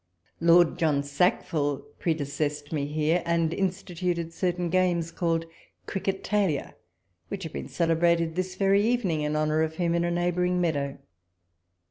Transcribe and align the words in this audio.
Lord 0.39 0.79
John 0.79 1.03
Sack 1.03 1.45
ville 1.47 1.85
predecesscd 1.99 2.71
me 2.71 2.87
here, 2.87 3.21
and 3.23 3.53
instituted 3.53 4.33
certain 4.33 4.71
games 4.71 5.11
called 5.11 5.45
cricket 5.85 6.27
alia, 6.33 6.73
which 7.27 7.43
have 7.43 7.53
been 7.53 7.67
cele 7.67 7.95
brated 7.95 8.33
this 8.33 8.55
very 8.55 8.81
evening 8.81 9.21
in 9.21 9.35
honour 9.35 9.61
of 9.61 9.75
him 9.75 9.93
in 9.93 10.03
a 10.03 10.09
neighbouring 10.09 10.59
meadow. 10.59 10.97